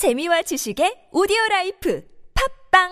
[0.00, 2.02] 재미와 지식의 오디오 life
[2.72, 2.88] 팝빵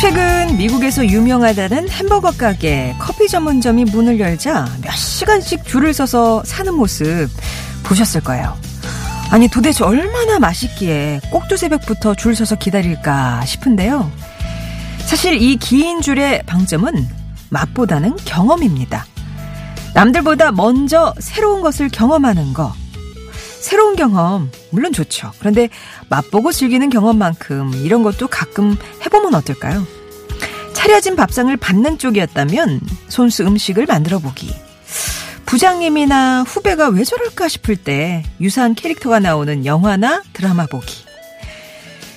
[0.00, 7.28] 최근 미국에서 유명하다는 햄버거 가게 커피 전문점이 문을 열자 몇 시간씩 줄을 서서 사는 모습
[7.84, 8.67] 보셨을 거예요.
[9.30, 14.10] 아니 도대체 얼마나 맛있기에 꼭두 새벽부터 줄 서서 기다릴까 싶은데요.
[15.00, 17.06] 사실 이 긴 줄의 방점은
[17.50, 19.06] 맛보다는 경험입니다.
[19.94, 22.72] 남들보다 먼저 새로운 것을 경험하는 거.
[23.60, 25.32] 새로운 경험, 물론 좋죠.
[25.38, 25.68] 그런데
[26.08, 29.86] 맛보고 즐기는 경험만큼 이런 것도 가끔 해보면 어떨까요?
[30.72, 34.54] 차려진 밥상을 받는 쪽이었다면 손수 음식을 만들어 보기.
[35.48, 41.06] 부장님이나 후배가 왜 저럴까 싶을 때 유사한 캐릭터가 나오는 영화나 드라마 보기.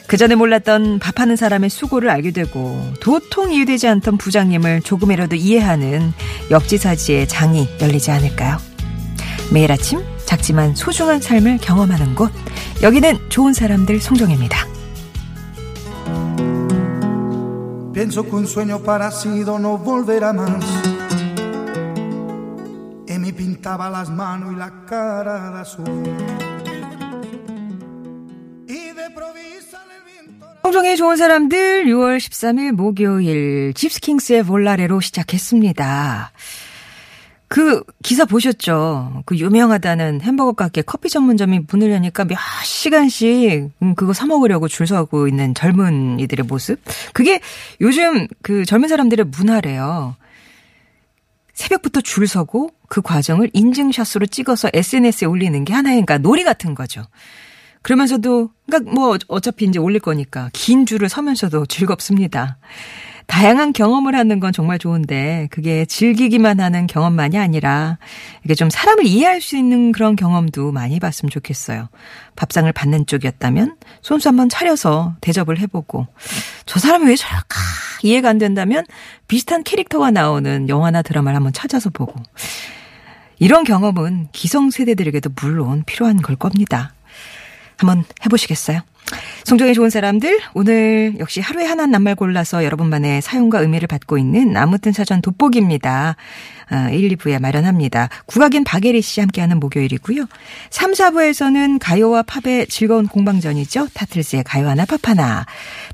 [0.06, 6.12] 그 전에 몰랐던 밥하는 사람의 수고를 알게 되고 도통 이해되지 않던 부장님을 조금이라도 이해하는
[6.52, 8.58] 역지사지의 장이 열리지 않을까요?
[9.54, 12.34] 매일 아침 작지만 소중한 삶을 경험하는 곳.
[12.84, 14.68] 여기는 좋은 사람들 송정입니다.
[17.94, 20.91] Pienso que un sueño parecido no volverá más.
[23.42, 26.18] Pintaba las manos y la cara de azul.
[30.62, 36.32] 송정의 좋은 사람들 6월 13일 목요일 집스킹스의 볼라레로 시작했습니다.
[37.48, 39.24] 그 기사 보셨죠?
[39.26, 44.86] 그 유명하다는 햄버거 가게 커피 전문점이 문을 여니까 몇 시간씩 음, 그거 사 먹으려고 줄
[44.86, 46.80] 서고 있는 젊은 이들의 모습.
[47.14, 47.42] 그게
[47.82, 50.16] 요즘 그 젊은 사람들의 문화래요.
[51.54, 57.04] 새벽부터 줄 서고 그 과정을 인증샷으로 찍어서 SNS에 올리는 게 하나의 그러니까 놀이 같은 거죠.
[57.84, 62.58] 그러면서도 그러니까 뭐 어차피 이제 올릴 거니까 긴 줄을 서면서도 즐겁습니다.
[63.28, 67.98] 다양한 경험을 하는 건 정말 좋은데 그게 즐기기만 하는 경험만이 아니라
[68.44, 71.88] 이게 좀 사람을 이해할 수 있는 그런 경험도 많이 봤으면 좋겠어요.
[72.36, 76.08] 밥상을 받는 쪽이었다면 손수 한번 차려서 대접을 해보고
[76.66, 77.58] 저 사람이 왜 저럴까
[78.04, 78.84] 이해가 안 된다면
[79.30, 82.16] 비슷한 캐릭터가 나오는 영화나 드라마를 한번 찾아서 보고
[83.42, 86.94] 이런 경험은 기성세대들에게도 물론 필요한 걸 겁니다.
[87.76, 88.82] 한번 해보시겠어요?
[89.46, 94.92] 송정의 좋은 사람들 오늘 역시 하루에 하나 낱말 골라서 여러분만의 사용과 의미를 받고 있는 아무튼
[94.92, 96.18] 사전 돋보기입니다.
[96.72, 98.10] 1, 2부에 마련합니다.
[98.26, 100.26] 국악인 박예리 씨 함께하는 목요일이고요.
[100.70, 103.90] 3, 4부에서는 가요와 팝의 즐거운 공방전이죠.
[103.94, 105.46] 타틀즈의 가요 하나 팝 하나.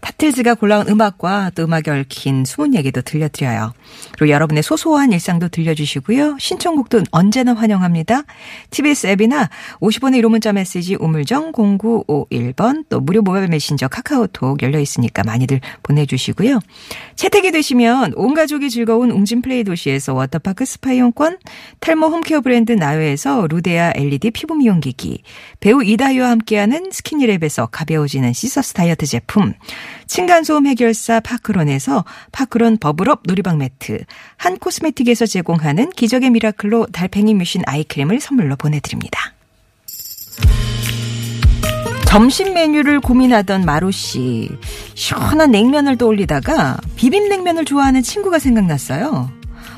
[0.02, 3.74] 타틀즈가 골라온 음악과 또 음악에 얽힌 숨은 얘기도 들려드려요.
[4.14, 6.38] 그리고 여러분의 소소한 일상도 들려주시고요.
[6.40, 8.24] 신청곡도 언제나 환영합니다.
[8.70, 9.50] TBS 앱이나
[9.80, 16.60] 50원의 유료 문자 메시지 우물정 0951번 또 무료 모바일 메신저 카카오톡 열려 있으니까 많이들 보내주시고요.
[17.16, 21.38] 채택이 되시면 온 가족이 즐거운 웅진 플레이 도시에서 워터파크 스파 이용권,
[21.80, 25.24] 탈모 home care 브랜드 나요에서 루데아 LED 피부 미용기기,
[25.60, 29.54] 배우 이다희와 함께하는 스키니랩에서 가벼워지는 시서스 다이어트 제품,
[30.06, 34.00] 층간소음 해결사 파크론에서 파크론 버블업 놀이방 매트,
[34.36, 39.34] 한 코스메틱에서 제공하는 기적의 미라클로 달팽이 뮤신 eye cream을 선물로 보내드립니다.
[42.08, 44.50] 점심 메뉴를 고민하던 마루 씨.
[44.96, 49.37] 시원한 냉면을 떠올리다가 비빔냉면을 좋아하는 친구가 생각났어요.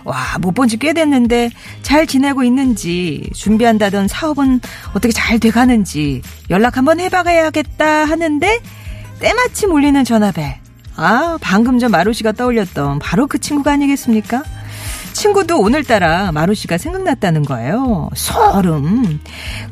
[0.09, 1.51] 와, 못 본 지 꽤 됐는데
[1.83, 4.59] 잘 지내고 있는지, 준비한다던 사업은
[4.93, 8.59] 어떻게 잘 돼가는지 연락 한번 해봐야겠다 하는데
[9.19, 10.55] 때마침 울리는 전화벨.
[10.95, 14.43] 아, 방금 전 마루 씨가 떠올렸던 바로 그 친구가 아니겠습니까?
[15.13, 18.09] 친구도 오늘따라 마루 씨가 생각났다는 거예요.
[18.15, 19.19] 소름.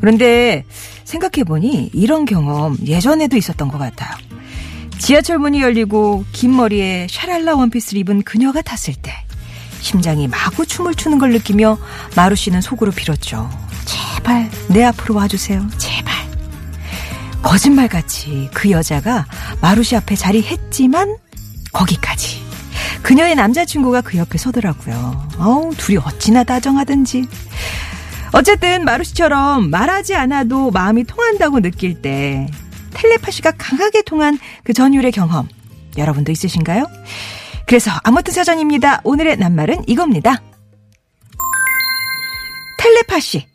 [0.01, 0.65] 그런데
[1.03, 4.11] 생각해보니 이런 경험 예전에도 있었던 것 같아요.
[4.99, 9.11] 지하철 문이 열리고 긴 머리에 샤랄라 원피스를 입은 그녀가 탔을 때
[9.79, 11.77] 심장이 마구 춤을 추는 걸 느끼며
[12.15, 13.49] 마루 씨는 속으로 빌었죠.
[13.85, 15.67] 제발 내 앞으로 와주세요.
[15.77, 16.13] 제발.
[17.41, 19.25] 거짓말같이 그 여자가
[19.61, 21.15] 마루 씨 앞에 자리했지만
[21.71, 22.45] 거기까지.
[23.01, 25.29] 그녀의 남자친구가 그 옆에 서더라고요.
[25.37, 27.25] 어우, 둘이 어찌나 다정하든지.
[28.33, 32.47] 어쨌든 마루 씨처럼 말하지 않아도 마음이 통한다고 느낄 때
[32.93, 35.47] 텔레파시가 강하게 통한 그 전율의 경험
[35.97, 36.85] 여러분도 있으신가요?
[37.67, 39.01] 그래서 아무튼 사전입니다.
[39.03, 40.41] 오늘의 낱말은 이겁니다.
[42.79, 43.45] 텔레파시.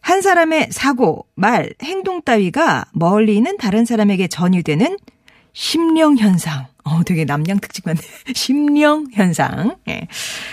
[0.00, 4.98] 한 사람의 사고, 말, 행동 따위가 멀리 있는 다른 사람에게 전이되는
[5.52, 6.66] 심령 현상.
[6.82, 8.00] 어, 되게 남양 특징 같네.
[8.34, 9.76] 심령 현상.
[9.88, 10.08] 예.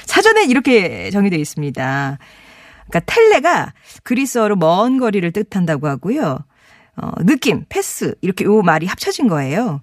[0.06, 2.19] 사전에 이렇게 정의되어 있습니다.
[2.88, 3.74] 그러니까 텔레가
[4.04, 6.38] 그리스어로 먼 거리를 뜻한다고 하고요.
[6.97, 9.81] 어, 느낌, 패스 이렇게 요 말이 합쳐진 거예요.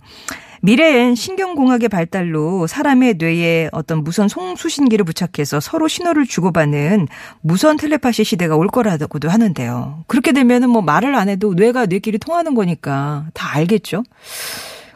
[0.62, 7.08] 미래엔 신경공학의 발달로 사람의 뇌에 어떤 무선 송수신기를 부착해서 서로 신호를 주고받는
[7.40, 10.04] 무선 텔레파시 시대가 올 거라고도 하는데요.
[10.06, 14.02] 그렇게 되면은 뭐 말을 안 해도 뇌가 뇌끼리 통하는 거니까 다 알겠죠.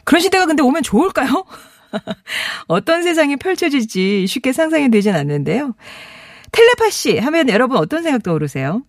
[0.05, 1.45] 그런 시대가 근데 오면 좋을까요?
[2.67, 5.75] 어떤 세상이 펼쳐질지 쉽게 상상이 되진 않는데요.
[6.51, 8.83] 텔레파시 하면 여러분 어떤 생각 떠오르세요?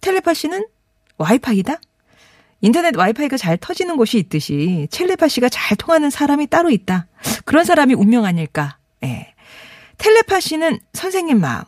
[0.00, 0.66] 텔레파시는
[1.18, 1.76] 와이파이다?
[2.60, 7.06] 인터넷 와이파이가 잘 터지는 곳이 있듯이 텔레파시가 잘 통하는 사람이 따로 있다.
[7.44, 8.78] 그런 사람이 운명 아닐까.
[9.02, 9.34] 예.
[9.98, 11.62] 텔레파시는 선생님 마음.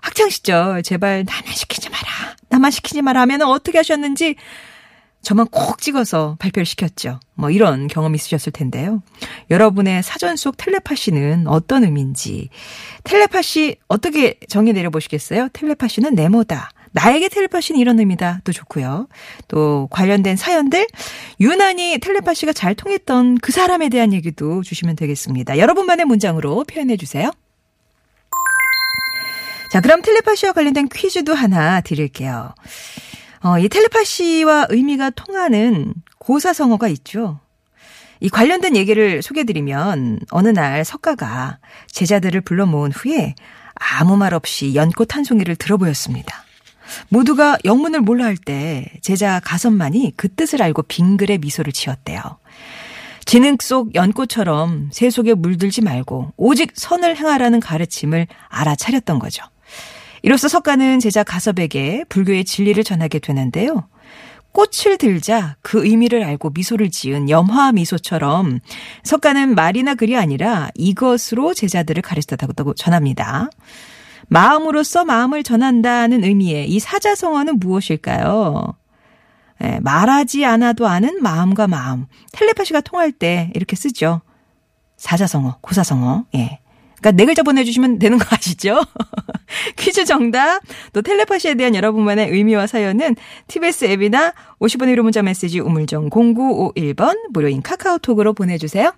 [0.00, 2.36] 학창 시절 제발 나만 시키지 마라.
[2.48, 4.36] 나만 시키지 마라 하면 어떻게 하셨는지
[5.22, 7.20] 저만 콕 찍어서 발표를 시켰죠.
[7.34, 9.02] 뭐 이런 경험 있으셨을 텐데요.
[9.50, 12.48] 여러분의 사전 속 텔레파시는 어떤 의미인지
[13.04, 15.48] 텔레파시 어떻게 정의 내려보시겠어요?
[15.52, 16.70] 텔레파시는 네모다.
[16.98, 18.40] 나에게 텔레파시는 이런 의미다.
[18.42, 19.06] 또 좋고요.
[19.46, 20.86] 또 관련된 사연들
[21.38, 25.58] 유난히 텔레파시가 잘 통했던 그 사람에 대한 얘기도 주시면 되겠습니다.
[25.58, 27.30] 여러분만의 문장으로 표현해 주세요.
[29.70, 32.52] 자, 그럼 텔레파시와 관련된 퀴즈도 하나 드릴게요.
[33.44, 37.38] 어, 이 텔레파시와 의미가 통하는 고사성어가 있죠.
[38.20, 41.58] 이 관련된 얘기를 소개드리면 어느 날 석가가
[41.92, 43.36] 제자들을 불러 모은 후에
[43.76, 46.47] 아무 말 없이 연꽃 한 송이를 들어 보였습니다.
[47.08, 52.20] 모두가 영문을 몰라 할 때 제자 가선만이 그 뜻을 알고 빙글에 미소를 지었대요.
[53.24, 59.44] 지능 속 연꽃처럼 새 속에 물들지 말고 오직 선을 행하라는 가르침을 알아차렸던 거죠.
[60.22, 63.88] 이로써 석가는 제자 가섭에게 불교의 진리를 전하게 되는데요.
[64.52, 68.60] 꽃을 들자 그 의미를 알고 미소를 지은 염화 미소처럼
[69.04, 73.50] 석가는 말이나 글이 아니라 이것으로 제자들을 가르쳤다고 전합니다.
[74.26, 78.74] 마음으로써 마음을 전한다는 의미의 이 사자성어는 무엇일까요?
[79.62, 82.06] 예, 말하지 않아도 아는 마음과 마음.
[82.32, 84.20] 텔레파시가 통할 때 이렇게 쓰죠.
[84.96, 86.26] 사자성어, 고사성어.
[86.36, 86.60] 예.
[86.98, 88.80] 그러니까 네 글자 보내주시면 되는 거 아시죠?
[89.76, 90.60] 퀴즈 정답,
[90.92, 93.16] 또 텔레파시에 대한 여러분만의 의미와 사연은
[93.46, 98.92] TBS 앱이나 50원의 1호 문자 메시지 우물정 0951번 무료인 카카오톡으로 보내주세요.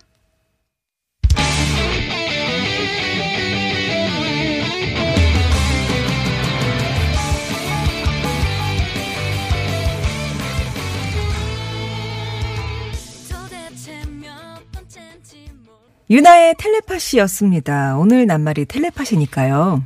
[16.11, 17.95] 유나의 텔레파시였습니다.
[17.97, 19.81] 오늘 낱말이 텔레파시니까요.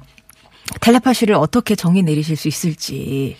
[0.81, 3.37] 텔레파시를 어떻게 정의 내리실 수 있을지.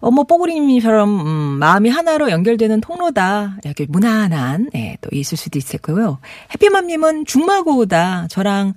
[0.00, 3.56] 어, 뭐, 뽀구리님처럼, 음, 마음이 하나로 연결되는 통로다.
[3.64, 6.18] 이렇게 무난한, 예, 또 있을 수도 있을 거고요.
[6.52, 8.26] 해피맘님은 중마고다.
[8.28, 8.74] 저랑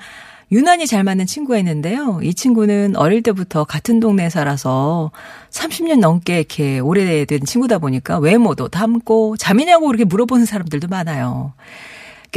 [0.53, 2.21] 유난히 잘 맞는 친구가 있는데요.
[2.23, 5.11] 이 친구는 어릴 때부터 같은 동네에 살아서
[5.49, 11.53] 30년 넘게 이렇게 오래된 친구다 보니까 외모도 닮고 잠이냐고 그렇게 물어보는 사람들도 많아요.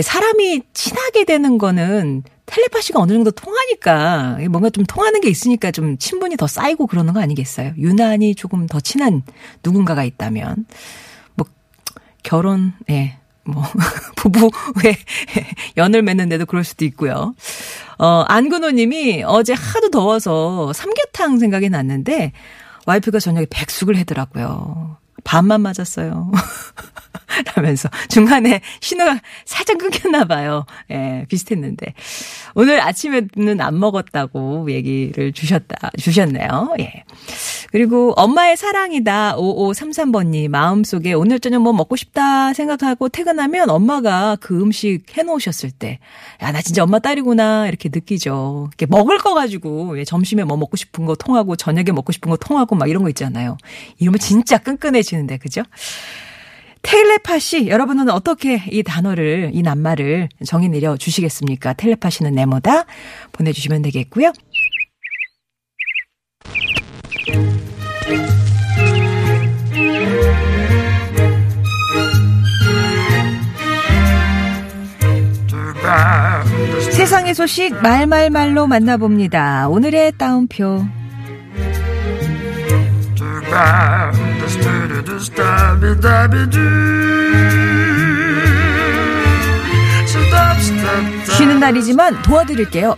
[0.03, 6.37] 사람이 친하게 되는 거는 텔레파시가 어느 정도 통하니까 뭔가 좀 통하는 게 있으니까 좀 친분이
[6.37, 7.73] 더 쌓이고 그러는 거 아니겠어요?
[7.79, 9.23] 유난히 조금 더 친한
[9.63, 10.67] 누군가가 있다면
[11.35, 11.47] 뭐
[12.23, 13.19] 결혼 예.
[13.47, 13.63] 뭐
[14.17, 14.97] 부부의
[15.77, 17.35] 연을 맺는데도 그럴 수도 있고요.
[17.99, 22.33] 어 안근호 님이 어제 하도 더워서 삼계탕 생각이 났는데
[22.87, 24.97] 와이프가 저녁에 백숙을 해더라고요.
[25.25, 26.33] 반만 맞았어요.
[27.55, 30.67] 라면서 중간에 신호가 살짝 끊겼나 봐요.
[30.91, 31.95] 예, 비슷했는데.
[32.55, 36.75] 오늘 아침에는 안 먹었다고 얘기를 주셨다, 주셨네요.
[36.81, 37.05] 예.
[37.73, 45.03] 그리고 엄마의 사랑이다 5533번님 마음속에 오늘 저녁 뭐 먹고 싶다 생각하고 퇴근하면 엄마가 그 음식
[45.17, 45.99] 해놓으셨을 때,
[46.41, 48.69] 야, 나 진짜 엄마 딸이구나 이렇게 느끼죠.
[48.69, 52.77] 이렇게 먹을 거 가지고 점심에 뭐 먹고 싶은 거 통하고 저녁에 먹고 싶은 거 통하고
[52.77, 53.57] 막 이런 거 있잖아요.
[53.99, 55.63] 이러면 진짜 끈끈해지는데, 그죠?
[56.85, 61.73] 텔레파시 여러분은 어떻게 이 단어를 이 낱말을 정의 내려 주시겠습니까?
[61.73, 62.85] 텔레파시는 네모다
[63.33, 64.33] 보내주시면 되겠고요.
[76.93, 79.69] 세상의 소식 말말말로 만나봅니다.
[79.69, 80.85] 오늘의 따옴표.
[91.37, 92.97] 쉬는 날이지만 도와드릴게요.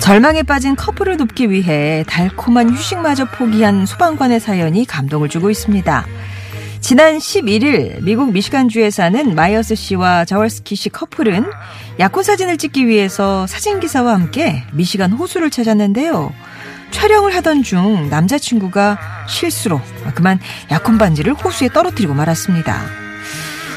[0.00, 6.04] 절망에 빠진 커플을 돕기 위해 달콤한 휴식마저 포기한 소방관의 사연이 감동을 주고 있습니다.
[6.84, 11.46] 지난 11일 미국 미시간주에 사는 마이어스 씨와 자월스키 씨 커플은
[11.98, 16.30] 약혼 사진을 찍기 위해서 사진기사와 함께 미시간 호수를 찾았는데요.
[16.90, 19.80] 촬영을 하던 중 남자친구가 실수로
[20.14, 20.38] 그만
[20.70, 22.82] 약혼 반지를 호수에 떨어뜨리고 말았습니다.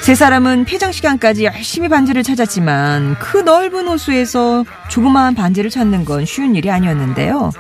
[0.02, 6.56] 세 사람은 폐장 시간까지 열심히 반지를 찾았지만 그 넓은 호수에서 조그마한 반지를 찾는 건 쉬운
[6.58, 7.52] 일이 아니었는데요.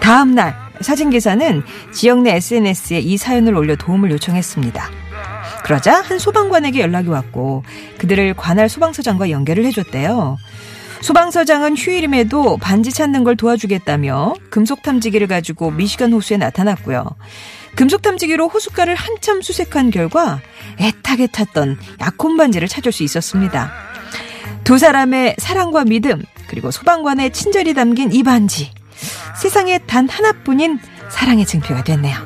[0.00, 1.62] 다음 날 사진 기사는
[1.92, 4.90] 지역 내 SNS에 이 사연을 올려 도움을 요청했습니다.
[5.64, 7.64] 그러자 한 소방관에게 연락이 왔고
[7.98, 10.36] 그들을 관할 소방서장과 연결을 해줬대요.
[11.00, 17.04] 소방서장은 휴일임에도 반지 찾는 걸 도와주겠다며 금속 탐지기를 가지고 미시간 호수에 나타났고요.
[17.76, 20.40] 금속 탐지기로 호숫가를 한참 수색한 결과
[20.78, 23.72] 애타게 탔던 약혼 반지를 찾을 수 있었습니다.
[24.64, 28.70] 두 사람의 사랑과 믿음 그리고 소방관의 친절이 담긴 이 반지
[29.44, 30.78] 세상에 단 하나뿐인
[31.10, 32.16] 사랑의 증표가 됐네요.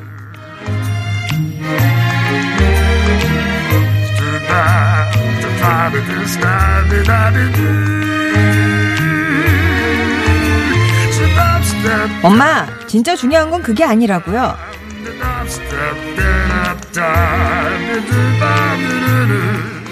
[12.23, 14.55] 엄마, 진짜 중요한 건 그게 아니라고요.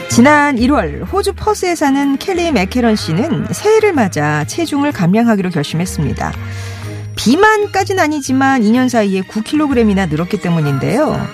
[0.09, 6.33] 지난 1월 호주 퍼스에 사는 켈리 맥케런 씨는 새해를 맞아 체중을 감량하기로 결심했습니다.
[7.17, 11.27] 비만까지는 아니지만 2년 사이에 9kg이나 늘었기 때문인데요.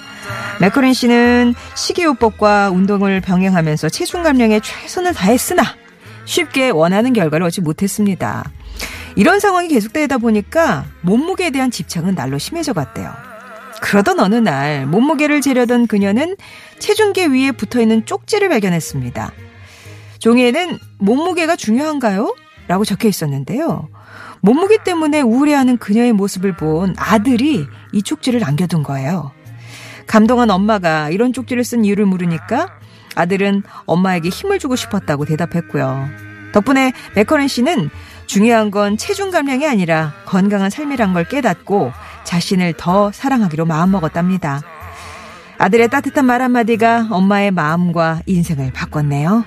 [0.60, 5.62] 맥커린 씨는 식이요법과 운동을 병행하면서 체중 감량에 최선을 다했으나
[6.24, 8.44] 쉽게 원하는 결과를 얻지 못했습니다.
[9.16, 13.12] 이런 상황이 계속되다 보니까 몸무게에 대한 집착은 날로 심해져 갔대요.
[13.80, 16.36] 그러던 어느 날 몸무게를 재려던 그녀는
[16.78, 19.32] 체중계 위에 붙어 있는 쪽지를 발견했습니다.
[20.20, 22.34] 종이에는 몸무게가 중요한가요?
[22.68, 23.88] 라고 적혀 있었는데요.
[24.42, 29.30] 몸무게 때문에 우울해하는 그녀의 모습을 본 아들이 이 쪽지를 남겨둔 거예요.
[30.06, 32.68] 감동한 엄마가 이런 쪽지를 쓴 이유를 물으니까
[33.14, 36.08] 아들은 엄마에게 힘을 주고 싶었다고 대답했고요.
[36.52, 37.88] 덕분에 맥커렌 씨는
[38.26, 41.92] 중요한 건 체중 감량이 아니라 건강한 삶이란 걸 깨닫고
[42.24, 44.62] 자신을 더 사랑하기로 마음먹었답니다.
[45.58, 49.44] 아들의 따뜻한 말 한마디가 엄마의 마음과 인생을 바꿨네요.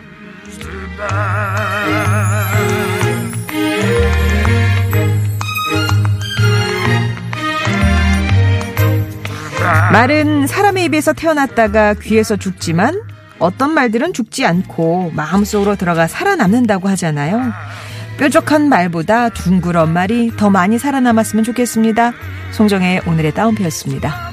[9.91, 13.01] 말은 사람의 입에서 태어났다가 귀에서 죽지만
[13.39, 17.53] 어떤 말들은 죽지 않고 마음속으로 들어가 살아남는다고 하잖아요.
[18.17, 22.13] 뾰족한 말보다 둥그런 말이 더 많이 살아남았으면 좋겠습니다.
[22.51, 24.31] 송정의 오늘의 따옴표였습니다.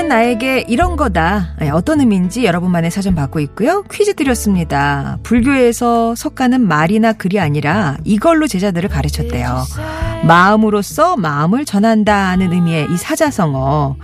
[0.00, 1.54] 텔레파시는 나에게 이런 거다.
[1.58, 3.82] 네, 어떤 의미인지 여러분만의 사전 받고 있고요.
[3.90, 5.18] 퀴즈 드렸습니다.
[5.22, 9.62] 불교에서 석가는 말이나 글이 아니라 이걸로 제자들을 가르쳤대요.
[10.24, 13.96] 마음으로써 마음을 전한다는 의미의 이 사자성어.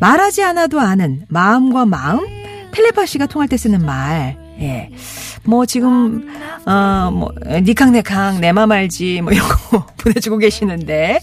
[0.00, 2.26] 말하지 않아도 아는 마음과 마음,
[2.72, 4.36] 텔레파시가 통할 때 쓰는 말.
[4.60, 4.90] 예.
[5.44, 6.28] 뭐 지금
[6.64, 11.20] 어뭐 니캉네캉 내맘 알지 뭐 이런 거 보내주고 계시는데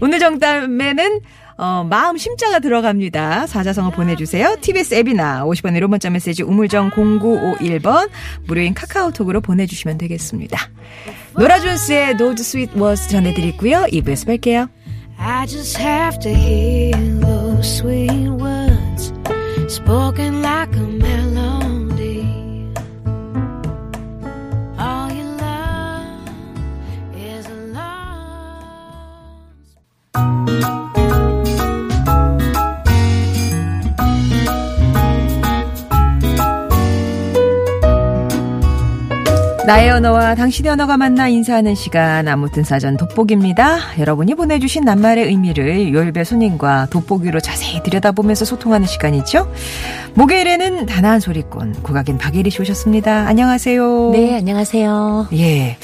[0.00, 1.20] 오늘 정답에는
[1.56, 3.46] 어, 마음 심자가 들어갑니다.
[3.46, 4.56] 사자성어 보내주세요.
[4.60, 8.10] TBS 앱이나 50원의 유료 문자 메시지 우물정 0951번
[8.46, 10.58] 무료인 카카오톡으로 보내주시면 되겠습니다.
[11.36, 13.86] 노라존스의 노드 스윗 워스 전해드리고요.
[13.92, 14.68] 2부에서 뵐게요.
[15.18, 19.12] I just have to hear those sweet words
[19.68, 21.63] spoken like a melody.
[39.66, 43.98] 나의 언어와 당신의 언어가 만나 인사하는 시간 아무튼 사전 돋보기입니다.
[43.98, 49.50] 여러분이 보내주신 낱말의 의미를 요일배 손님과 돋보기로 자세히 들여다보면서 소통하는 시간이죠.
[50.14, 53.26] 목요일에는 단아한 소리꾼 국악인 박예리 씨 오셨습니다.
[53.26, 54.10] 안녕하세요.
[54.12, 55.28] 네, 안녕하세요.
[55.32, 55.78] 예.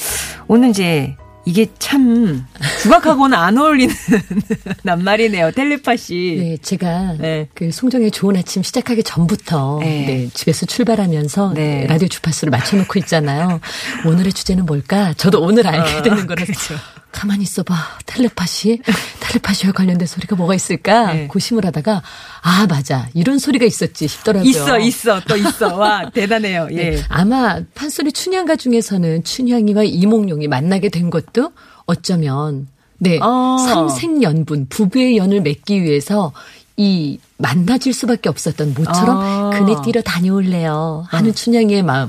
[0.46, 2.46] 오늘 이제 이게 참
[2.82, 3.94] 국악하고는 안 어울리는
[4.84, 5.52] 낱말이네요.
[5.52, 6.36] 텔레파시.
[6.38, 7.48] 네, 제가 네.
[7.54, 10.04] 그 송정의 좋은 아침 시작하기 전부터 네.
[10.06, 11.86] 네, 집에서 출발하면서 네.
[11.86, 13.60] 라디오 주파수를 맞춰놓고 있잖아요.
[14.04, 15.14] 오늘의 주제는 뭘까?
[15.14, 16.74] 저도 오늘 알게 어, 되는 거라서 그렇죠.
[17.12, 17.74] 가만히 있어봐.
[18.06, 18.80] 텔레파시?
[19.20, 21.12] 텔레파시와 관련된 소리가 뭐가 있을까?
[21.12, 21.26] 네.
[21.26, 22.02] 고심을 하다가,
[22.42, 23.08] 아, 맞아.
[23.14, 24.48] 이런 소리가 있었지 싶더라고요.
[24.48, 25.20] 있어, 있어.
[25.20, 25.74] 또 있어.
[25.76, 26.68] 와, 대단해요.
[26.72, 26.90] 예.
[26.90, 27.02] 네.
[27.08, 31.52] 아마 판소리 춘향가 중에서는 춘향이와 이몽룡이 만나게 된 것도
[31.86, 33.18] 어쩌면, 네.
[33.20, 33.56] 어.
[33.58, 36.32] 삼생연분, 부부의 연을 맺기 위해서
[36.80, 39.50] 이 만나질 수밖에 없었던 모처럼 아.
[39.52, 41.34] 그네 뛰러 다녀올래요 하는 어.
[41.34, 42.08] 춘향이의 마음.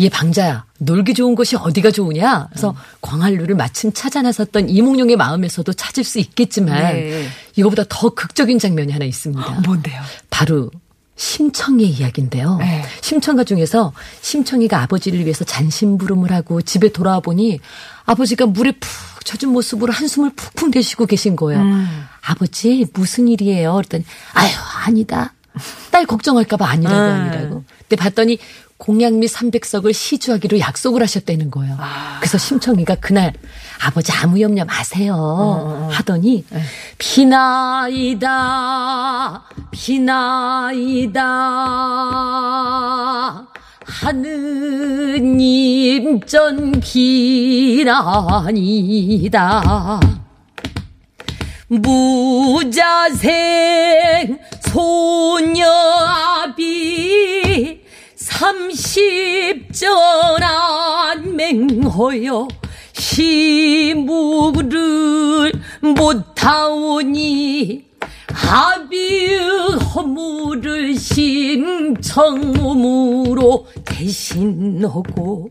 [0.00, 2.48] 얘 방자야 놀기 좋은 곳이 어디가 좋으냐?
[2.48, 2.74] 그래서 음.
[3.02, 7.28] 광활루를 마침 찾아 나섰던 이몽룡의 마음에서도 찾을 수 있겠지만 네.
[7.56, 9.60] 이거보다 더 극적인 장면이 하나 있습니다.
[9.66, 10.00] 뭔데요?
[10.30, 10.70] 바로
[11.16, 12.56] 심청이의 이야기인데요.
[12.56, 12.84] 네.
[13.02, 13.92] 심청가 중에서
[14.22, 17.60] 심청이가 아버지를 위해서 잔심부름을 하고 집에 돌아와 보니
[18.06, 21.60] 아버지가 물에 푹 젖은 모습으로 한숨을 푹푹 내쉬고 계신 거예요.
[21.60, 22.06] 음.
[22.26, 23.74] 아버지 무슨 일이에요?
[23.74, 24.04] 그랬더니
[24.34, 24.50] 아유
[24.84, 25.32] 아니다.
[25.90, 27.00] 딸 걱정할까봐 아니라고 음.
[27.00, 27.64] 아니라고.
[27.80, 28.38] 근데 봤더니
[28.78, 31.76] 공양미 300석을 시주하기로 약속을 하셨다는 거예요.
[31.78, 32.18] 아.
[32.20, 33.32] 그래서 심청이가 그날
[33.82, 35.88] 아버지 아무 염려 마세요 어.
[35.92, 36.62] 하더니 네.
[36.98, 38.24] 비나이다
[39.70, 41.22] 비나이다
[43.84, 48.00] 하느님 전 비나니다
[51.68, 53.28] 무자생
[54.60, 56.60] 소녀아비
[58.14, 59.74] 삼십전안
[61.34, 62.46] 맹허여
[62.92, 64.70] 시무를
[65.80, 67.84] 못하오니
[68.48, 69.40] 아비의
[69.94, 72.06] 허물을 심청음으로
[73.84, 75.50] 대신하고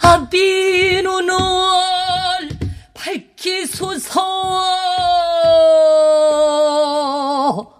[0.00, 1.34] 아비 눈을
[3.40, 4.20] 밝히소서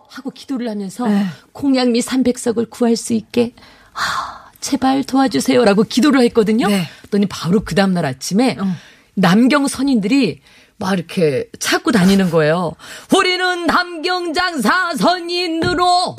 [0.08, 1.12] 하고 기도를 하면서 에.
[1.12, 1.26] 네.
[1.52, 3.52] 공양미 300석을 구할 수 있게
[3.92, 6.68] 아, 제발 도와주세요라고 기도를 했거든요.
[6.68, 6.88] 네.
[7.00, 8.64] 그랬더니 바로 그 다음날 아침에 어.
[9.14, 10.40] 남경 선인들이
[10.78, 12.72] 막 이렇게 찾고 다니는 거예요.
[13.14, 16.16] 우리는 남경 장사 선인으로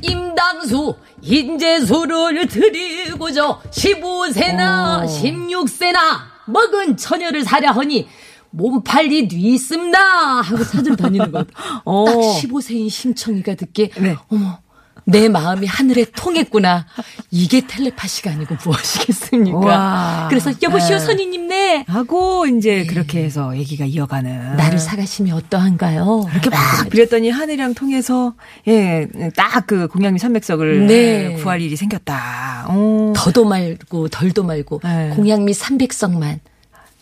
[0.00, 5.06] 임당수 인재수를 드리고저 15세나 오.
[5.06, 5.98] 16세나
[6.46, 8.08] 먹은 처녀를 사려 하니
[8.50, 11.46] 몸팔리 뒤있습니다 하고 찾으러 다니는 것.
[11.84, 12.04] 어.
[12.06, 14.16] 딱 15세인 심청이가 듣게 네.
[14.28, 14.58] 어머
[15.04, 16.84] 내 마음이 하늘에 통했구나.
[17.30, 19.56] 이게 텔레파시가 아니고 무엇이겠습니까?
[19.58, 20.98] 와, 그래서 여보시오 네.
[20.98, 22.86] 선생님네 하고 이제 네.
[22.86, 26.26] 그렇게 해서 얘기가 이어가는 나를 사가시면 어떠한가요?
[26.28, 28.34] 그렇게 막 빌었더니 하늘이랑 통해서
[28.66, 31.36] 예 딱 그 공양미 삼백석을 네.
[31.42, 32.66] 구할 일이 생겼다.
[32.70, 33.12] 오.
[33.16, 35.10] 더도 말고 덜도 말고 네.
[35.16, 36.40] 공양미 삼백석만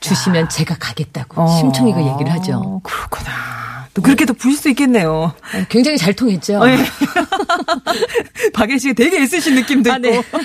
[0.01, 0.49] 주시면 야.
[0.49, 1.59] 제가 가겠다고 어.
[1.59, 2.81] 심청이가 얘기를 하죠.
[2.83, 3.57] 그렇구나.
[3.95, 5.33] 또 그렇게 더 부실 수 있겠네요.
[5.71, 6.59] 굉장히 잘 통했죠.
[6.59, 6.77] 어, 예.
[8.53, 10.19] 박예 씨가 되게 애쓰신 느낌도 아, 네.
[10.19, 10.39] 있고.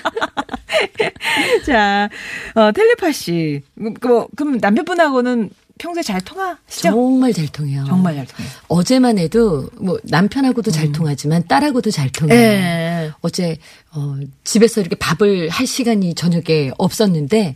[1.67, 2.09] 자,
[2.55, 3.61] 어, 텔레파시.
[3.75, 6.91] 뭐, 그럼 남편분하고는 평소에 잘 통하시죠?
[6.91, 7.83] 정말 잘 통해요.
[7.87, 8.51] 정말 잘 통해요.
[8.67, 10.71] 어제만 해도 뭐 남편하고도 음.
[10.71, 12.39] 잘 통하지만 딸하고도 잘 통해요.
[12.39, 13.11] 네.
[13.21, 13.57] 어제
[13.91, 17.55] 어 집에서 이렇게 밥을 할 시간이 저녁에 없었는데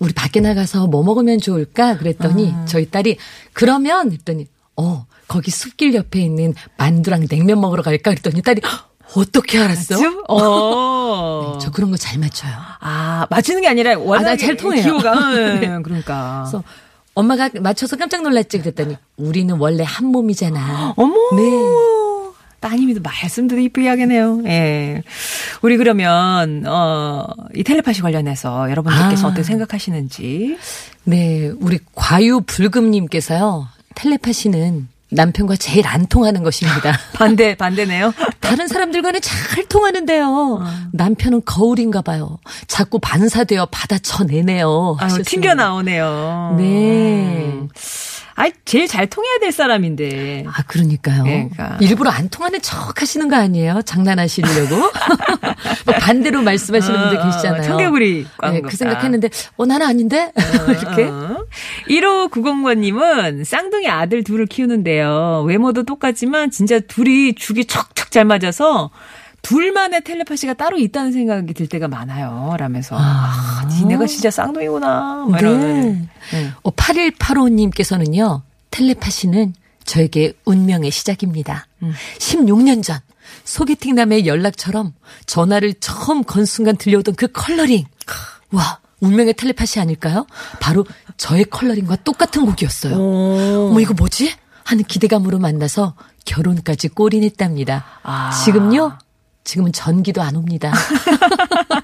[0.00, 2.64] 우리 밖에 나가서 뭐 먹으면 좋을까 그랬더니 아.
[2.64, 3.16] 저희 딸이
[3.52, 8.62] 그러면 했더니 어 거기 숲길 옆에 있는 만두랑 냉면 먹으러 갈까 그랬더니 딸이
[9.14, 9.96] 어떻게 알았어?
[10.28, 11.52] 어.
[11.52, 12.52] 네, 저 그런 거 잘 맞춰요.
[12.80, 14.82] 아, 맞히는 게 아니라 워낙 아, 잘 통해요.
[14.82, 15.30] 기호가.
[15.34, 15.60] 네.
[15.82, 16.44] 그러니까.
[16.46, 16.64] 그래서
[17.14, 20.94] 엄마가 맞춰서 깜짝 놀랐지 그랬더니 우리는 원래 한 몸이잖아.
[20.96, 21.14] 어머.
[21.36, 21.50] 네.
[22.60, 24.42] 따님이도 말씀도 이쁘게 하겠네요.
[24.46, 25.02] 예.
[25.62, 29.30] 우리 그러면, 어, 이 텔레파시 관련해서 여러분들께서 아.
[29.30, 30.58] 어떻게 생각하시는지.
[31.04, 31.50] 네.
[31.58, 33.66] 우리 과유불금님께서요.
[33.94, 36.96] 텔레파시는 남편과 제일 안 통하는 것입니다.
[37.14, 38.12] 반대, 반대네요.
[38.40, 40.24] 다른 사람들과는 잘 통하는데요.
[40.26, 40.66] 어.
[40.92, 42.38] 남편은 거울인가 봐요.
[42.68, 44.96] 자꾸 반사되어 받아쳐내네요.
[45.00, 46.54] 아유, 튕겨 나오네요.
[46.58, 46.64] 네.
[46.64, 47.68] 음.
[48.36, 50.44] 아, 제일 잘 통해야 될 사람인데.
[50.46, 51.24] 아, 그러니까요.
[51.24, 51.76] 그러니까.
[51.80, 53.82] 일부러 안 통하는 척 하시는 거 아니에요?
[53.82, 54.76] 장난하시려고?
[55.86, 57.62] 뭐 반대로 말씀하시는 어, 분들 계시잖아요.
[57.62, 60.32] 청개구리 네, 그 생각했는데, 어, 나는 아닌데?
[60.36, 61.04] 어, 이렇게.
[61.04, 61.44] 어.
[61.88, 65.44] 1590번님은 쌍둥이 아들 둘을 키우는데요.
[65.46, 68.90] 외모도 똑같지만 진짜 둘이 죽이 척척 잘 맞아서
[69.42, 72.54] 둘만의 텔레파시가 따로 있다는 생각이 들 때가 많아요.
[72.58, 72.96] 라면서.
[72.96, 75.26] 아, 아 니네가 진짜 쌍둥이구나.
[75.28, 76.08] 뭐 네.
[76.32, 76.50] 네.
[76.62, 81.66] 어, 8185님께서는요, 텔레파시는 저에게 운명의 시작입니다.
[81.82, 81.92] 음.
[82.18, 82.98] 16년 전,
[83.44, 84.92] 소개팅 남의 연락처럼
[85.26, 87.86] 전화를 처음 건 순간 들려오던 그 컬러링.
[88.52, 90.26] 와, 운명의 텔레파시 아닐까요?
[90.60, 90.84] 바로
[91.16, 92.96] 저의 컬러링과 똑같은 곡이었어요.
[92.96, 93.68] 오.
[93.70, 94.32] 어머, 이거 뭐지?
[94.64, 97.84] 하는 기대감으로 만나서 결혼까지 골인했답니다.
[98.02, 98.30] 아.
[98.44, 98.98] 지금요,
[99.50, 100.72] 지금은 전기도 안 옵니다.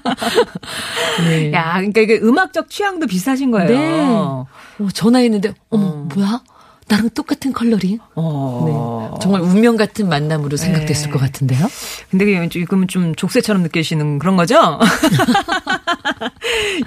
[1.27, 1.51] 네.
[1.51, 3.67] 야, 그러니까 이게 음악적 취향도 비슷하신 거예요.
[3.67, 4.05] 네.
[4.07, 4.45] 어,
[4.93, 6.07] 전화했는데, 어머, 어.
[6.15, 6.41] 뭐야?
[6.89, 7.99] 나랑 똑같은 컬러링?
[8.15, 9.11] 어.
[9.13, 9.19] 네.
[9.21, 11.11] 정말 운명 같은 만남으로 생각됐을 네.
[11.11, 11.67] 것 같은데요?
[12.09, 14.79] 근데 지금은 좀 족쇄처럼 느끼시는 그런 거죠?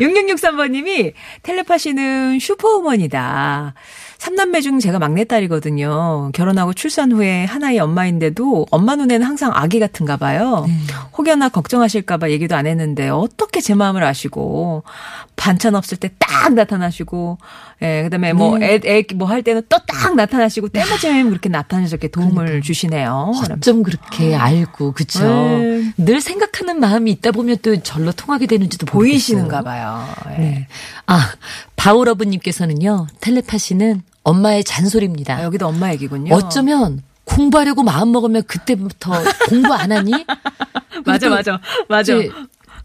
[0.00, 3.74] 6663번님이 텔레파시는 슈퍼우먼이다.
[4.18, 6.30] 3남매 중 제가 막내딸이거든요.
[6.34, 10.64] 결혼하고 출산 후에 하나의 엄마인데도 엄마 눈에는 항상 아기 같은가 봐요.
[10.66, 10.74] 네.
[11.16, 14.84] 혹여나 걱정하실까 봐 얘기도 안 했는데 어떻게 제 마음을 아시고
[15.36, 16.10] 반찬 없을 때
[16.40, 17.36] 딱 나타나시고
[17.82, 18.74] 예, 그다음에 뭐 네.
[18.74, 22.64] 애, 애, 뭐 할 때는 또딱 나타나시고 때마침 그렇게 나타나서 이렇게 도움을 그러니까.
[22.64, 23.32] 주시네요.
[23.50, 25.24] 어쩜 그렇게 알고 그쵸?
[25.24, 25.92] 네.
[25.96, 30.06] 늘 생각하는 마음이 있다 보면 또 절로 통하게 되는지도 보이시는가 봐요.
[30.32, 30.38] 예.
[30.38, 30.66] 네.
[31.06, 31.32] 아
[31.76, 35.36] 바오러브님께서는요 텔레파시는 엄마의 잔소리입니다.
[35.36, 36.34] 아, 여기도 엄마 얘기군요.
[36.34, 39.12] 어쩌면 공부하려고 마음 먹으면 그때부터
[39.48, 40.12] 공부 안 하니?
[41.06, 42.14] 맞아, 맞아, 맞아.
[42.14, 42.30] 이제,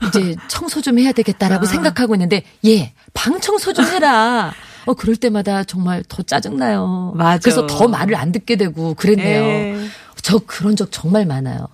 [0.08, 1.68] 이제 청소 좀 해야 되겠다라고 아.
[1.68, 4.54] 생각하고 있는데, 예, 방 청소 좀 해라.
[4.86, 7.14] 어, 그럴 때마다 정말 더 짜증나요.
[7.16, 7.40] 맞아.
[7.42, 9.44] 그래서 더 말을 안 듣게 되고 그랬네요.
[9.80, 9.90] 에이.
[10.22, 11.68] 저 그런 적 정말 많아요.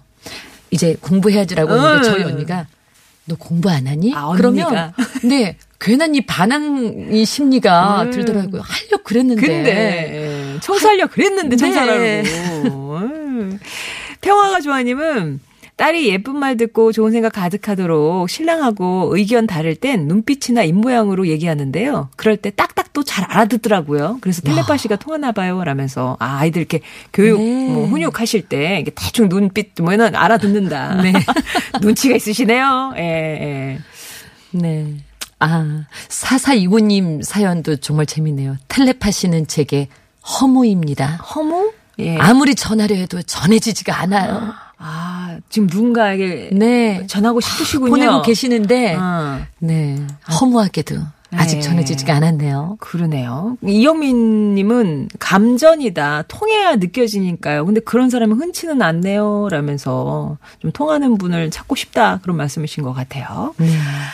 [0.72, 2.04] 이제 공부해야지라고 했는데 음.
[2.04, 2.68] 저희 언니가
[3.26, 4.14] 너 공부 안 하니?
[4.16, 4.94] 아, 그러면
[5.24, 8.12] 네 괜한 이 반항이 심리가 음.
[8.12, 8.62] 들더라고요.
[8.64, 9.42] 하려 그랬는데.
[9.42, 12.00] 근데 청소하려 그랬는데 청소하라고.
[12.00, 12.24] 네.
[14.22, 15.40] 평화가 좋아님은
[15.82, 22.10] 딸이 예쁜 말 듣고 좋은 생각 가득하도록 신랑하고 의견 다를 땐 눈빛이나 입모양으로 얘기하는데요.
[22.16, 24.20] 그럴 때 딱딱도 잘 알아듣더라고요.
[24.22, 25.64] 그래서 텔레파시가 통하나 봐요.
[25.64, 27.68] 라면서 아, 아이들 이렇게 교육 네.
[27.68, 30.98] 뭐 훈육하실 때 대충 눈빛 뭐는 알아듣는다.
[31.02, 31.14] 네.
[31.82, 32.94] 눈치가 있으시네요.
[32.98, 33.80] 예, 예.
[34.52, 34.98] 네.
[35.40, 38.58] 아, 사사이구님 사연도 정말 재밌네요.
[38.68, 39.88] 텔레파시는 제게
[40.22, 41.08] 허무입니다.
[41.08, 41.74] 허무?
[41.98, 42.18] 예.
[42.18, 44.54] 아무리 전하려 해도 전해지지가 않아요.
[45.32, 47.06] 아, 지금 누군가에게 네.
[47.08, 47.90] 전하고 싶으시군요.
[47.90, 49.42] 보내고 계시는데, 어.
[49.60, 49.98] 네.
[50.40, 50.96] 허무하게도
[51.34, 51.62] 아직 네.
[51.62, 52.78] 전해지지가 않았네요.
[52.80, 53.58] 그러네요.
[53.66, 56.26] 이영민 님은 감전이다.
[56.28, 57.66] 통해야 느껴지니까요.
[57.66, 59.48] 근데 그런 사람은 흔치는 않네요.
[59.50, 62.20] 라면서 좀 통하는 분을 찾고 싶다.
[62.22, 63.54] 그런 말씀이신 것 같아요.
[63.58, 63.68] 네.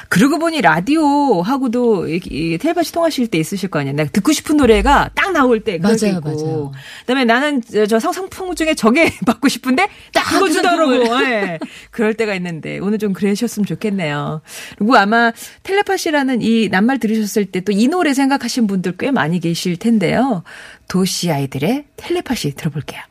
[0.10, 3.96] 그러고 보니 라디오 하고도 이, 텔레파시 통하실 때 있으실 거 아니에요.
[3.96, 6.22] 내가 듣고 싶은 노래가 딱 나올 때 맞아요.
[6.24, 6.72] 맞아요.
[7.02, 11.20] 그다음에 나는 저 상상품 중에 저게 받고 싶은데 딱 그거 주더라고.
[11.22, 11.58] 네.
[11.90, 14.42] 그럴 때가 있는데 오늘 좀 그러셨으면 좋겠네요.
[14.78, 15.32] 그리고 아마
[15.64, 20.44] 텔레파시라는 이 낱말 들으셨을 때 또 이 노래 생각하신 분들 꽤 많이 계실 텐데요.
[20.88, 23.02] 도시 아이들의 텔레파시 들어볼게요.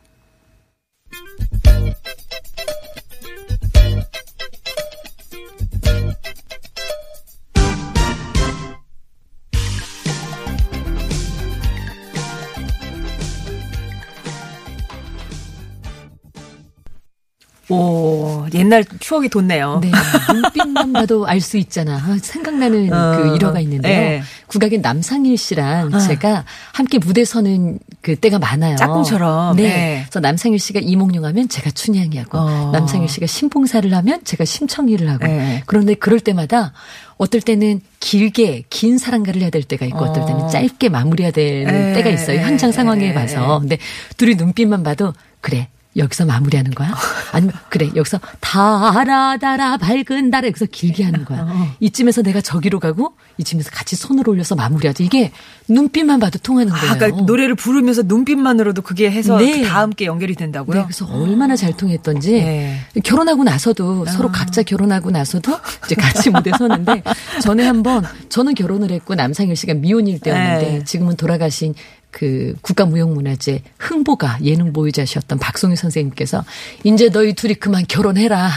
[17.68, 19.80] 오, 옛날 추억이 돋네요.
[19.82, 19.90] 네.
[20.32, 21.96] 눈빛만 봐도 알 수 있잖아.
[21.96, 24.00] 아, 생각나는 어, 그 일화가 있는데요.
[24.00, 24.22] 네.
[24.46, 25.98] 국악인 남상일 씨랑 어.
[25.98, 28.76] 제가 함께 무대 서는 그 때가 많아요.
[28.76, 29.56] 짝꿍처럼.
[29.56, 29.62] 네.
[29.62, 30.02] 네.
[30.04, 32.70] 그래서 남상일 씨가 이몽룡 하면 제가 춘향이 하고, 어.
[32.72, 35.26] 남상일 씨가 신봉사를 하면 제가 심청이를 하고.
[35.26, 35.62] 네.
[35.66, 36.72] 그런데 그럴 때마다
[37.16, 40.12] 어떨 때는 길게 긴 사랑가를 해야 될 때가 있고 어.
[40.12, 41.94] 떨 때는 짧게 마무리해야 되는 에.
[41.94, 42.40] 때가 있어요.
[42.40, 43.58] 현장 상황에 봐서.
[43.58, 43.78] 근데
[44.16, 46.94] 둘이 눈빛만 봐도 그래 여기서 마무리하는 거야?
[47.32, 51.42] 아니면 그래 여기서 달아 달아 밝은 달아 여기서 길게 하는 거야.
[51.48, 51.74] 어.
[51.80, 55.04] 이쯤에서 내가 저기로 가고 이쯤에서 같이 손을 올려서 마무리하지.
[55.04, 55.32] 이게
[55.68, 56.90] 눈빛만 봐도 통하는 거예요.
[56.90, 59.62] 아, 그러니까 노래를 부르면서 눈빛만으로도 그게 해서 네.
[59.62, 60.76] 그 다음 게 연결이 된다고요?
[60.76, 62.80] 네, 그래서 얼마나 잘 통했던지 네.
[63.02, 64.10] 결혼하고 나서도 아.
[64.10, 67.02] 서로 각자 결혼하고 나서도 이제 같이 무대 서는데
[67.42, 70.84] 전에 한번 저는 결혼을 했고 남상일 씨가 미혼일 때였는데 네.
[70.84, 71.74] 지금은 돌아가신
[72.16, 76.46] 그 국가무형문화재 흥보가 예능 보유자셨던 박송희 선생님께서
[76.82, 78.52] 이제 너희 둘이 그만 결혼해라.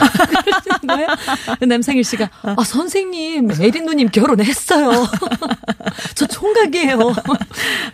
[1.68, 5.06] 남상일 씨가 아 선생님 에린 누님 결혼했어요.
[6.16, 7.14] 저 총각이에요.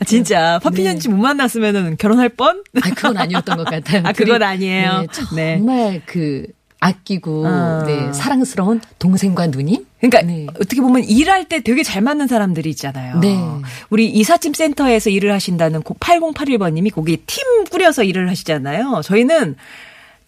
[0.06, 1.23] 진짜 파피년 씨못 네.
[1.23, 2.63] 만났으면은 결혼할 뻔?
[2.84, 4.04] 아 그건 아니었던 것 같아요.
[4.06, 4.99] 아 그건 아니에요.
[4.99, 6.01] 네, 정말 네.
[6.06, 6.45] 그
[6.80, 7.84] 아끼고 어.
[7.86, 9.86] 네, 사랑스러운 동생과 누님.
[10.00, 10.46] 그러니까 네.
[10.60, 13.20] 어떻게 보면 일할 때 되게 잘 맞는 사람들이 있잖아요.
[13.20, 13.38] 네.
[13.90, 19.02] 우리 이삿짐 센터에서 일을 하신다는 8081번님이 거기 팀 꾸려서 일을 하시잖아요.
[19.04, 19.56] 저희는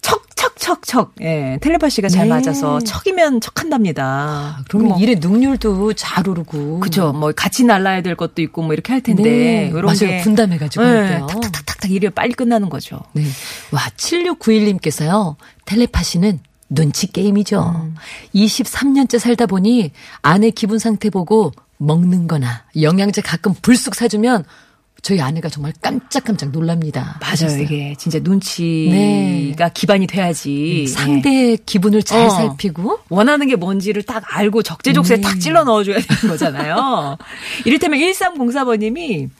[0.00, 2.34] 척척척척 예 텔레파시가 잘 네.
[2.34, 4.04] 맞아서 척이면 척한답니다.
[4.04, 7.12] 아, 그러면 뭐, 일의 능률도 잘 오르고 그죠.
[7.12, 9.68] 뭐 같이 날라야 될 것도 있고 뭐 이렇게 할 텐데 네.
[9.68, 9.98] 이런 맞아요.
[9.98, 11.18] 게 분담해가지고 네.
[11.18, 13.00] 탁탁탁탁 일이 빨리 끝나는 거죠.
[13.12, 13.24] 네.
[13.72, 17.60] 와 7691님께서요 텔레파시는 눈치 게임이죠.
[17.60, 17.94] 음.
[18.34, 24.44] 23년째 살다 보니 아내 기분 상태 보고 먹는 거나 영양제 가끔 불쑥 사주면
[25.02, 27.18] 저희 아내가 정말 깜짝깜짝 놀랍니다.
[27.20, 27.32] 맞아요.
[27.32, 27.62] 하셨어요.
[27.62, 29.70] 이게 진짜 눈치가 네.
[29.72, 30.86] 기반이 돼야지.
[30.86, 32.30] 음, 상대의 기분을 잘 어.
[32.30, 35.22] 살피고 원하는 게 뭔지를 딱 알고 적재적소에 네.
[35.22, 37.16] 딱 찔러 넣어줘야 되는 거잖아요.
[37.64, 39.30] 이를테면 1304번님이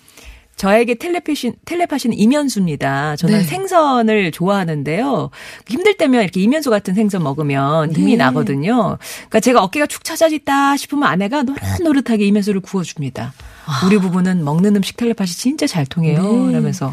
[0.58, 3.14] 저에게 텔레파시, 텔레파시는 이면수입니다.
[3.16, 3.44] 저는 네.
[3.44, 5.30] 생선을 좋아하는데요.
[5.68, 8.24] 힘들 때면 이렇게 이면수 같은 생선 먹으면 힘이 네.
[8.24, 8.98] 나거든요.
[9.28, 13.32] 그러니까 제가 어깨가 축 처져있다 싶으면 아내가 노릇노릇하게 이면수를 구워줍니다.
[13.68, 13.86] 아.
[13.86, 16.22] 우리 부부는 먹는 음식 텔레파시 진짜 잘 통해요.
[16.22, 16.50] 네.
[16.50, 16.92] 이러면서.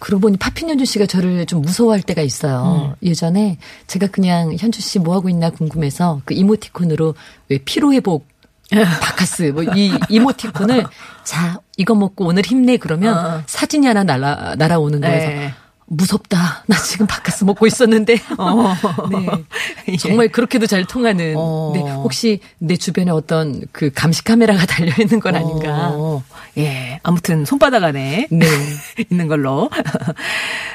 [0.00, 2.94] 그러고 보니 파핀현주 씨가 저를 좀 무서워할 때가 있어요.
[3.02, 3.06] 음.
[3.06, 7.14] 예전에 제가 그냥 현주 씨 뭐 하고 있나 궁금해서 그 이모티콘으로
[7.48, 8.26] 왜 피로회복
[8.70, 10.84] 바카스 뭐 이 이모티콘을
[11.24, 13.42] 자 이거 먹고 오늘 힘내 그러면 어.
[13.46, 15.54] 사진이 하나 날아 날아오는 거에서 네.
[15.90, 16.62] 무섭다.
[16.68, 18.16] 나 지금 바카스 먹고 있었는데.
[18.38, 18.74] 어.
[19.10, 19.96] 네.
[19.96, 21.34] 정말 그렇게도 잘 통하는.
[21.36, 21.72] 어.
[21.74, 21.80] 네.
[21.80, 25.90] 혹시 내 주변에 어떤 그 감시 카메라가 달려 있는 건 아닌가.
[25.92, 26.22] 어.
[26.58, 27.00] 예.
[27.02, 28.46] 아무튼 손바닥 안에 네.
[29.10, 29.68] 있는 걸로.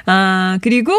[0.06, 0.91] 아, 그리고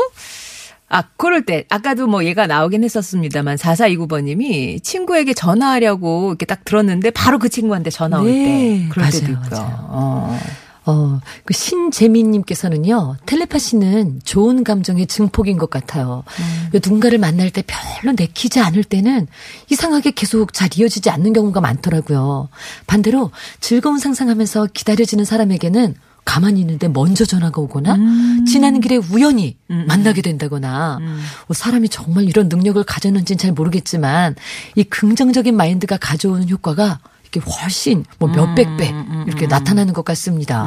[0.88, 7.40] 아, 그럴 때, 아까도 뭐 얘가 나오긴 했었습니다만, 4429번님이 친구에게 전화하려고 이렇게 딱 들었는데, 바로
[7.40, 8.44] 그 친구한테 전화 올 네.
[8.44, 8.88] 때.
[8.90, 9.42] 그럴 맞아요, 때도 있고.
[9.50, 9.78] 맞아요.
[9.90, 10.38] 어.
[10.86, 16.22] 어, 그 신재민님께서는요, 텔레파시는 좋은 감정의 증폭인 것 같아요.
[16.38, 16.68] 음.
[16.70, 19.26] 그 누군가를 만날 때 별로 내키지 않을 때는
[19.68, 22.48] 이상하게 계속 잘 이어지지 않는 경우가 많더라고요.
[22.86, 28.44] 반대로 즐거운 상상하면서 기다려지는 사람에게는 가만히 있는데 먼저 전화가 오거나 음.
[28.46, 29.80] 지나는 길에 우연히 음.
[29.80, 29.86] 음.
[29.86, 31.20] 만나게 된다거나 음.
[31.48, 34.34] 어, 사람이 정말 이런 능력을 가졌는지는 잘 모르겠지만
[34.74, 36.98] 이 긍정적인 마인드가 가져오는 효과가
[37.32, 40.64] 이렇게 훨씬 뭐 몇백 배 음, 음, 이렇게 나타나는 것 같습니다.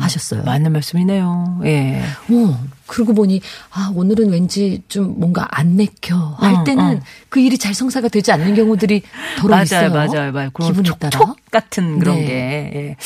[0.00, 0.44] 하셨어요.
[0.44, 1.60] 맞는 말씀이네요.
[1.64, 2.02] 예.
[2.30, 7.00] 어, 그러고 보니 아 오늘은 왠지 좀 뭔가 안 내켜 할 어, 때는 어.
[7.28, 9.02] 그 일이 잘 성사가 되지 않는 경우들이
[9.38, 9.90] 더러 맞아요, 있어요.
[9.90, 10.50] 맞아요, 맞아요.
[10.50, 12.26] 기분에 따라 같은 그런 네.
[12.26, 12.32] 게.
[12.74, 12.96] 예.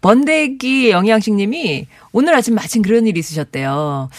[0.00, 4.10] 번데기 영양식님이 오늘 아침 마침 그런 일이 있으셨대요.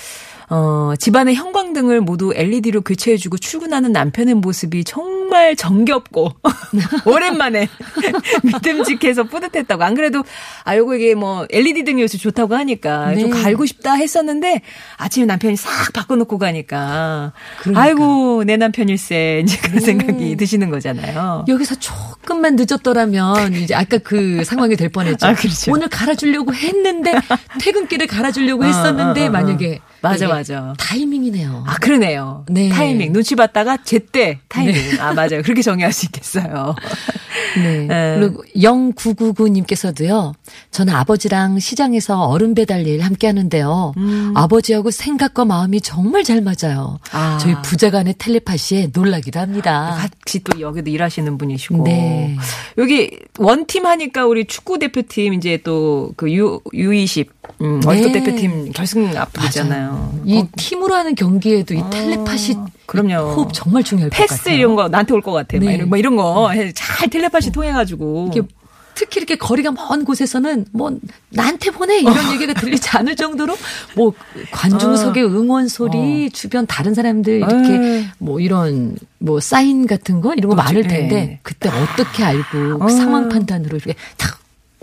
[0.50, 5.13] 어, 집안의 형광등을 모두 LED로 교체해주고 출근하는 남편의 모습이 정말
[5.56, 6.32] 정겹고
[7.06, 7.68] 오랜만에
[8.44, 9.84] 믿음직해서 뿌듯했다고.
[9.84, 10.24] 안 그래도
[10.64, 13.22] 아 요거 이게 뭐 LED 등이 요새 좋다고 하니까 네.
[13.22, 14.62] 좀 갈고 싶다 했었는데
[14.98, 17.82] 아침에 남편이 싹 바꿔놓고 가니까 그러니까.
[17.82, 19.82] 아이고 내 남편일세 이제 그런 네.
[19.82, 21.46] 생각이 드시는 거잖아요.
[21.48, 25.28] 여기서 조금만 늦었더라면 이제 아까 그 상황이 될 뻔했죠.
[25.28, 25.72] 아, 그렇죠.
[25.72, 27.14] 오늘 갈아주려고 했는데
[27.60, 29.32] 퇴근길에 갈아주려고 했었는데 어, 어, 어, 어.
[29.32, 30.74] 만약에 맞아, 맞아.
[30.78, 31.64] 타이밍이네요.
[31.66, 32.46] 아, 그러네요.
[32.50, 32.70] 네.
[32.70, 33.14] 타이밍.
[33.14, 34.74] 눈치 봤다가 제때 타이밍.
[34.74, 35.00] 네.
[35.00, 35.42] 아, 맞아요.
[35.44, 36.76] 그렇게 정의할 수 있겠어요.
[37.56, 37.86] 네.
[37.88, 38.20] 네.
[38.20, 40.34] 그리고 0999님께서도요.
[40.72, 43.94] 저는 아버지랑 시장에서 얼음 배달 일 함께 하는데요.
[43.98, 44.34] 음.
[44.36, 47.00] 아버지하고 생각과 마음이 정말 잘 맞아요.
[47.12, 47.38] 아.
[47.42, 49.98] 저희 부자간의 텔레파시에 놀라기도 합니다.
[50.00, 51.84] 같이 또 여기도 일하시는 분이시고.
[51.84, 52.38] 네.
[52.78, 57.28] 여기 one team 하니까 우리 축구 대표팀 이제 또 그 유, U20
[57.62, 58.12] 음, 월드 네.
[58.14, 60.22] 대표팀 결승 앞두잖아요.
[60.26, 60.48] 이 어.
[60.58, 63.32] 팀으로 하는 경기에도 이 아, 텔레파시 그럼요.
[63.34, 64.28] 호흡 정말 중요할 것 같아요.
[64.28, 65.58] 패스 이런 거 나한테 올 것 같아.
[65.58, 65.66] 네.
[65.66, 68.30] 막 이런, 뭐 이런 거 잘 텔레파시 통해가지고.
[68.32, 68.42] 이게
[68.96, 70.96] 특히 이렇게 거리가 먼 곳에서는 뭐
[71.30, 72.34] 나한테 보내 이런 어.
[72.34, 73.58] 얘기가 들리지 않을 정도로
[73.96, 74.14] 뭐
[74.52, 75.28] 관중석의 어.
[75.28, 76.30] 응원 소리 어.
[76.32, 78.08] 주변 다른 사람들 이렇게 에이.
[78.20, 81.40] 뭐 이런 뭐 사인 같은 거 이런 거 많을 텐데 네.
[81.42, 84.38] 그때 어떻게 알고 그 상황 판단으로 이렇게 탁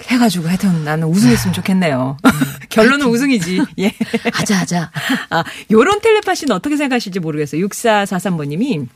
[0.06, 2.16] 해가지고 하여튼 나는 우승했으면 좋겠네요.
[2.24, 2.30] 음.
[2.68, 3.62] 결론은 우승이지.
[3.80, 3.92] 예.
[4.32, 4.90] 하자, 하자.
[5.30, 7.64] 아, 요런 텔레파시는 어떻게 생각하실지 모르겠어요.
[7.66, 8.86] 6443번님이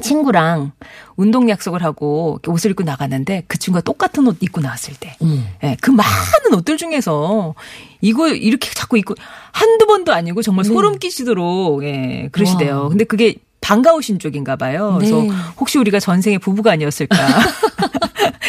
[0.00, 0.72] 친구랑
[1.16, 5.16] 운동 약속을 하고 옷을 입고 나갔는데 그 친구가 똑같은 옷 입고 나왔을 때.
[5.22, 5.46] 음.
[5.64, 7.54] 예, 그 많은 옷들 중에서
[8.00, 9.14] 이거 이렇게 자꾸 입고
[9.52, 10.68] 한두 번도 아니고 정말 네.
[10.68, 12.82] 소름 끼치도록 예, 그러시대요.
[12.82, 12.88] 와.
[12.88, 14.94] 근데 그게 반가우신 쪽인가 봐요.
[14.98, 15.30] 그래서 네.
[15.58, 17.16] 혹시 우리가 전생에 부부가 아니었을까.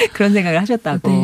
[0.13, 1.09] 그런 생각을 하셨다고.
[1.09, 1.17] 네.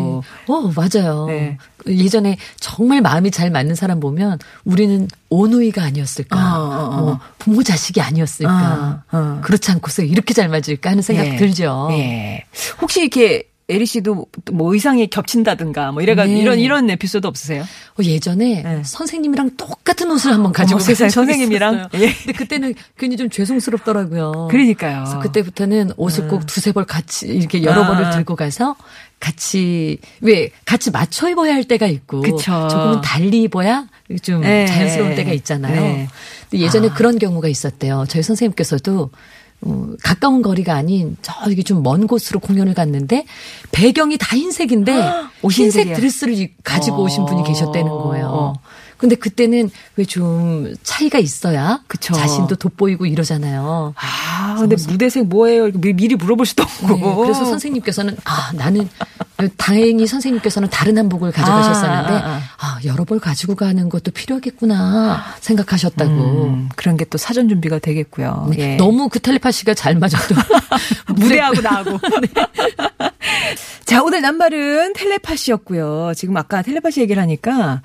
[0.54, 1.26] 어, 맞아요.
[1.28, 1.58] 네.
[1.88, 6.38] 예전에 정말 마음이 잘 맞는 사람 보면 우리는 오누이가 아니었을까.
[6.38, 7.02] 어, 어, 어.
[7.02, 9.04] 뭐 부모 자식이 아니었을까.
[9.12, 9.40] 어, 어.
[9.44, 11.36] 그렇지 않고서 이렇게 잘 맞을까 하는 생각 예.
[11.36, 11.90] 들죠.
[11.92, 12.46] 예.
[12.82, 16.40] 혹시 이렇게 에리 씨도 뭐 의상이 겹친다든가 뭐 이래가 네.
[16.40, 17.64] 이런 이런 에피소드 없으세요?
[17.64, 18.82] 어, 예전에 네.
[18.84, 22.14] 선생님이랑 똑같은 옷을 한번 가지고 어, 세상 선생님이랑 예.
[22.14, 24.50] 근데 그때는 괜히 좀 죄송스럽더라고요.
[24.52, 25.04] 그러니까요.
[25.04, 26.28] 그래서 그때부터는 옷을 음.
[26.30, 27.88] 꼭 두세 벌 같이 이렇게 여러 아.
[27.88, 28.76] 벌을 들고 가서
[29.20, 32.68] 같이 왜 같이 맞춰 입어야 할 때가 있고 그쵸.
[32.70, 33.88] 조금은 달리 입어야
[34.22, 34.68] 좀 네.
[34.68, 35.82] 자연스러운 때가 있잖아요.
[35.82, 36.08] 네.
[36.54, 36.94] 예전에 아.
[36.94, 38.06] 그런 경우가 있었대요.
[38.08, 39.10] 저희 선생님께서도 어,
[40.04, 43.26] 가까운 거리가 아닌 저기 좀 먼 곳으로 공연을 갔는데
[43.72, 44.94] 배경이 다 흰색인데
[45.52, 48.54] 흰색 드레스를 가지고 오신 분이 계셨다는 거예요.
[48.96, 48.98] 어.
[48.98, 52.14] 근데 그때는 왜 좀 차이가 있어야 그쵸.
[52.14, 53.94] 자신도 돋보이고 이러잖아요.
[53.98, 55.72] 아, 근데 무대색 뭐예요?
[55.74, 56.96] 미리 물어볼 수도 없고.
[56.96, 58.88] 네, 그래서 선생님께서는 아, 나는
[59.58, 62.42] 다행히 선생님께서는 다른 한복을 가져가셨었는데 아, 아, 아.
[62.58, 66.12] 아 여러 벌 가지고 가는 것도 필요하겠구나 생각하셨다고.
[66.14, 68.48] 음, 그런 게 또 사전 준비가 되겠고요.
[68.52, 68.76] 네, 예.
[68.78, 70.34] 너무 그 텔레파시가 잘 맞아도
[71.16, 72.00] 무대하고 나하고.
[72.22, 72.28] 네.
[73.86, 76.14] 자, 오늘 낱말은 텔레파시였고요.
[76.16, 77.82] 지금 아까 텔레파시 얘기를 하니까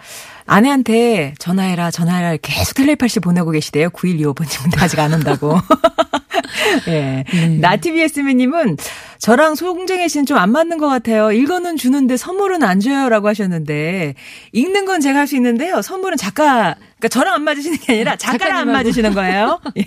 [0.46, 3.90] 아내한테 전화해라, 전화해라 계속 텔레파시 보내고 계시대요.
[3.90, 5.56] 9125번님은 아직 안 온다고.
[6.88, 7.24] 예.
[7.32, 7.46] 네.
[7.58, 8.76] 나티비에스미님은
[9.18, 11.30] 저랑 송정혜 씨는 좀 안 맞는 것 같아요.
[11.32, 14.14] 읽어는 주는데 선물은 안 줘요라고 하셨는데
[14.52, 15.82] 읽는 건 제가 할 수 있는데요.
[15.82, 19.60] 선물은 작가 그러니까 저랑 안 맞으시는 게 아니라 작가랑 안 맞으시는 거예요.
[19.76, 19.84] 예.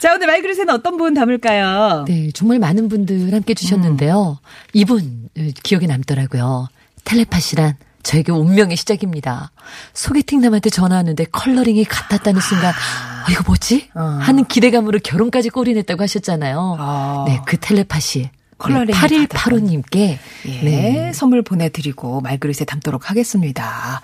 [0.00, 2.04] 자 오늘 말그릇에는 어떤 분 담을까요?
[2.08, 4.38] 네, 정말 많은 분들 함께 주셨는데요.
[4.42, 4.46] 음.
[4.74, 5.28] 이분
[5.62, 6.68] 기억에 남더라고요.
[7.04, 7.74] 텔레파시란
[8.08, 9.52] 저에게 운명의 시작입니다.
[9.92, 13.90] 소개팅 남한테 전화하는데 컬러링이 같았다는 순간 어, 이거 뭐지?
[13.94, 14.00] 어.
[14.00, 16.76] 하는 기대감으로 결혼까지 골인했다고 하셨잖아요.
[16.80, 17.24] 어.
[17.28, 18.30] 네, 그 텔레파시.
[18.56, 21.12] 컬러링 네, 8185님께 예, 네.
[21.12, 24.00] 선물 보내드리고 말그릇에 담도록 하겠습니다.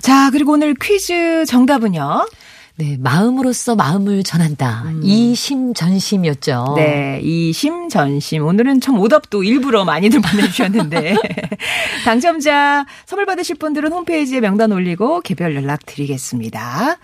[0.00, 2.28] 자, 그리고 오늘 퀴즈 정답은요?
[2.76, 4.84] 네, 마음으로써 마음을 전한다.
[4.86, 5.00] 음.
[5.04, 6.74] 이심전심이었죠.
[6.76, 8.44] 네, 이심전심.
[8.44, 11.14] 오늘은 참 오답도 일부러 많이들 보내주셨는데.
[12.04, 16.96] 당첨자 선물 받으실 분들은 홈페이지에 명단 올리고 개별 연락 드리겠습니다.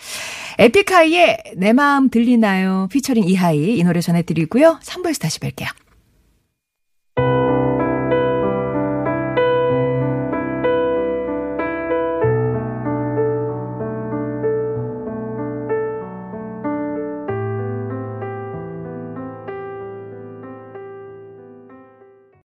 [0.59, 2.89] 에픽하이의 내 마음 들리나요?
[2.91, 4.79] 피처링 이하이 이 노래 전해드리고요.
[4.83, 5.69] 3부에서 다시 뵐게요.